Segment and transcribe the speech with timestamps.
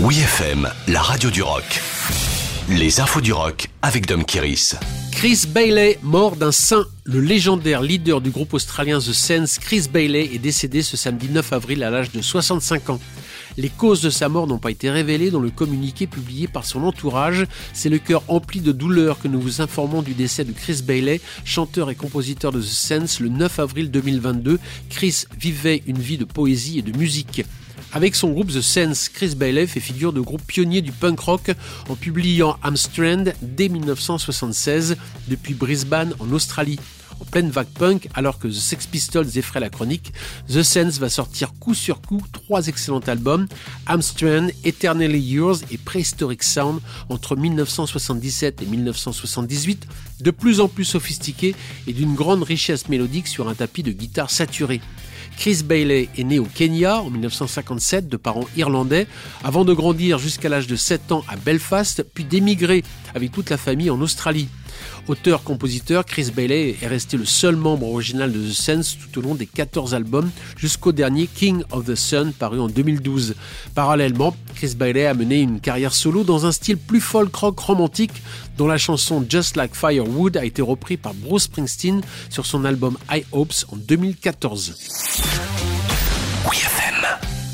[0.00, 1.82] Oui FM, la radio du rock.
[2.68, 4.76] Les infos du rock avec Dom Kiris.
[5.10, 6.86] Chris Bailey, mort d'un sein.
[7.02, 11.52] Le légendaire leader du groupe australien The Sense, Chris Bailey, est décédé ce samedi 9
[11.52, 13.00] avril à l'âge de 65 ans.
[13.56, 16.84] Les causes de sa mort n'ont pas été révélées dans le communiqué publié par son
[16.84, 17.48] entourage.
[17.72, 21.20] C'est le cœur empli de douleur que nous vous informons du décès de Chris Bailey,
[21.44, 24.60] chanteur et compositeur de The Sense, le 9 avril 2022.
[24.90, 27.42] Chris vivait une vie de poésie et de musique.
[27.92, 31.50] Avec son groupe The Sense, Chris Bailey fait figure de groupe pionnier du punk rock
[31.88, 34.96] en publiant Amstrand dès 1976
[35.28, 36.78] depuis Brisbane en Australie
[37.20, 40.12] en pleine vague punk, alors que The Sex Pistols effraie la chronique,
[40.48, 43.48] The Sense va sortir coup sur coup trois excellents albums,
[43.86, 49.86] Amstrand, Eternally Yours et Prehistoric Sound entre 1977 et 1978,
[50.20, 51.54] de plus en plus sophistiqués
[51.86, 54.80] et d'une grande richesse mélodique sur un tapis de guitare saturé.
[55.36, 59.06] Chris Bailey est né au Kenya en 1957 de parents irlandais,
[59.44, 62.82] avant de grandir jusqu'à l'âge de 7 ans à Belfast, puis d'émigrer
[63.14, 64.48] avec toute la famille en Australie.
[65.08, 69.34] Auteur-compositeur, Chris Bailey est resté le seul membre original de The Sense tout au long
[69.34, 73.34] des 14 albums jusqu'au dernier King of the Sun paru en 2012.
[73.74, 78.22] Parallèlement, Chris Bailey a mené une carrière solo dans un style plus folk rock romantique
[78.58, 82.98] dont la chanson Just Like Firewood a été reprise par Bruce Springsteen sur son album
[83.10, 85.17] High Hopes en 2014.
[85.20, 85.57] Podcast.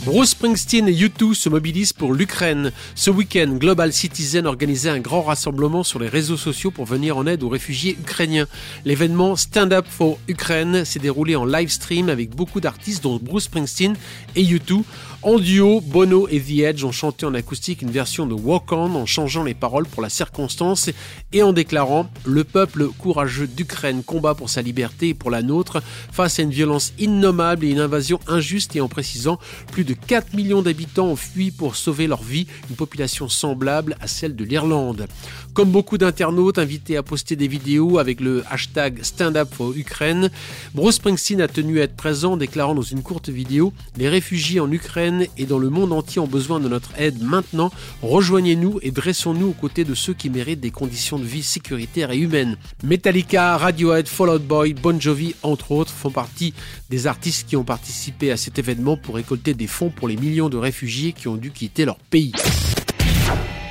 [0.04, 2.72] Bruce Springsteen et U2 se mobilisent pour l'Ukraine.
[2.94, 7.26] Ce week-end, Global Citizen organisait un grand rassemblement sur les réseaux sociaux pour venir en
[7.26, 8.46] aide aux réfugiés ukrainiens.
[8.84, 13.44] L'événement Stand Up for Ukraine s'est déroulé en live stream avec beaucoup d'artistes dont Bruce
[13.44, 13.96] Springsteen
[14.36, 14.82] et U2.
[15.22, 18.94] En duo, Bono et The Edge ont chanté en acoustique une version de Walk On
[18.94, 20.90] en changeant les paroles pour la circonstance
[21.32, 25.82] et en déclarant Le peuple courageux d'Ukraine combat pour sa liberté et pour la nôtre
[26.12, 29.38] face à une violence innommable et une invasion injuste et en précisant
[29.72, 34.06] plus de 4 millions d'habitants ont fui pour sauver leur vie, une population semblable à
[34.06, 35.06] celle de l'Irlande.
[35.52, 40.30] Comme beaucoup d'internautes invités à poster des vidéos avec le hashtag Stand Up for Ukraine,
[40.74, 44.70] Bruce Springsteen a tenu à être présent, déclarant dans une courte vidéo Les réfugiés en
[44.70, 47.70] Ukraine et dans le monde entier ont besoin de notre aide maintenant.
[48.02, 52.18] Rejoignez-nous et dressons-nous aux côtés de ceux qui méritent des conditions de vie sécuritaires et
[52.18, 52.56] humaines.
[52.82, 56.52] Metallica, Radiohead, Fall Out Boy, Bon Jovi, entre autres, font partie
[56.90, 60.48] des artistes qui ont participé à cet événement pour récolter des fonds pour les millions
[60.48, 62.32] de réfugiés qui ont dû quitter leur pays.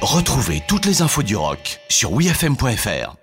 [0.02, 3.23] Retrouvez toutes les infos du rock sur wfm.fr.